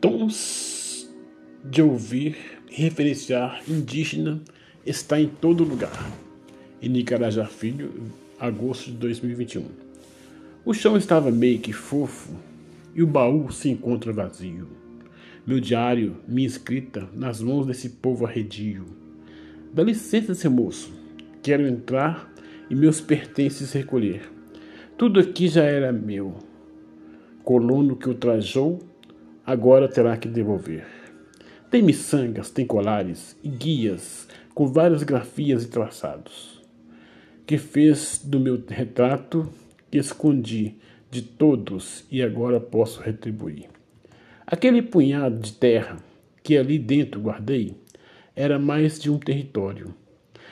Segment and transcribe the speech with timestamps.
[0.00, 1.12] Tons
[1.64, 2.36] de ouvir
[2.70, 4.40] e referenciar indígena
[4.86, 6.08] está em todo lugar.
[6.80, 7.92] Em Nicarajá Filho,
[8.38, 9.64] agosto de 2021.
[10.64, 12.30] O chão estava meio que fofo
[12.94, 14.68] e o baú se encontra vazio.
[15.44, 18.84] Meu diário, minha escrita, nas mãos desse povo arredio.
[19.74, 20.92] Dá licença, seu moço.
[21.42, 22.32] Quero entrar
[22.70, 24.30] e meus pertences recolher.
[24.96, 26.36] Tudo aqui já era meu.
[27.42, 28.87] Colono que o trajou,
[29.48, 30.84] agora terá que devolver.
[31.70, 36.62] Tem miçangas, tem colares e guias com várias grafias e traçados,
[37.46, 39.48] que fez do meu retrato
[39.90, 40.74] que escondi
[41.10, 43.70] de todos e agora posso retribuir.
[44.46, 45.96] Aquele punhado de terra
[46.42, 47.74] que ali dentro guardei
[48.36, 49.94] era mais de um território.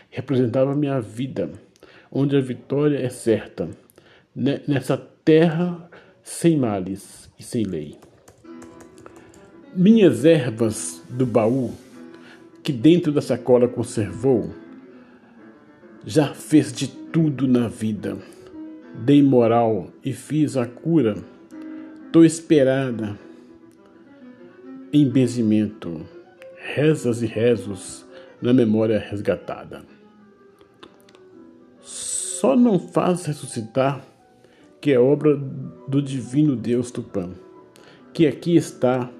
[0.09, 1.53] Representava minha vida,
[2.11, 3.69] onde a vitória é certa,
[4.35, 5.87] nessa terra
[6.23, 7.99] sem males e sem lei.
[9.79, 11.71] Minhas ervas do baú,
[12.63, 14.51] que dentro da sacola conservou,
[16.03, 18.17] já fez de tudo na vida.
[19.05, 21.17] Dei moral e fiz a cura.
[22.11, 23.19] Tô esperada
[24.91, 26.07] em benzimento,
[26.75, 28.03] rezas e rezos
[28.41, 29.83] na memória resgatada.
[31.83, 34.03] Só não faz ressuscitar
[34.81, 35.37] que é obra
[35.87, 37.29] do divino Deus Tupã,
[38.15, 39.11] que aqui está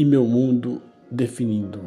[0.00, 1.78] e meu mundo definindo.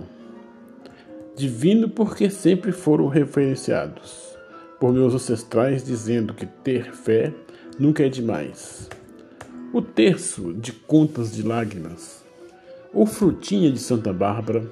[1.35, 4.37] Divino porque sempre foram referenciados
[4.79, 7.33] por meus ancestrais, dizendo que ter fé
[7.79, 8.87] nunca é demais.
[9.73, 12.23] O terço de contas de lágrimas,
[12.93, 14.63] ou frutinha de Santa Bárbara,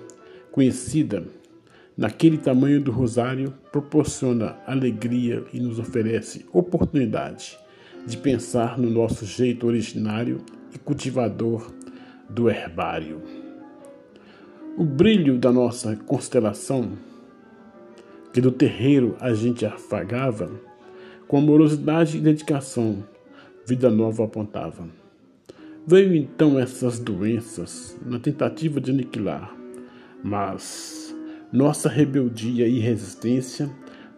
[0.52, 1.26] conhecida
[1.98, 7.58] naquele tamanho do rosário, proporciona alegria e nos oferece oportunidade
[8.06, 10.38] de pensar no nosso jeito originário
[10.72, 11.81] e cultivador
[12.32, 13.22] do herbário.
[14.78, 16.94] O brilho da nossa constelação,
[18.34, 20.50] que do terreiro a gente afagava,
[21.28, 23.04] com amorosidade e dedicação,
[23.66, 24.88] vida nova apontava.
[25.86, 29.54] Veio então essas doenças na tentativa de aniquilar,
[30.24, 31.16] mas
[31.52, 33.70] nossa rebeldia e resistência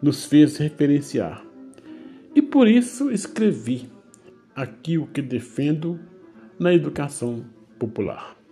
[0.02, 1.44] nos fez referenciar.
[2.36, 3.90] E por isso escrevi
[4.56, 6.00] aqui o que defendo
[6.60, 7.44] na educação
[7.88, 8.43] popular.